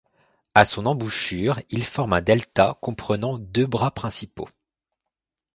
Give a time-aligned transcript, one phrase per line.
[0.55, 4.49] À son embouchure, il forme un delta comprenant deux bras principaux.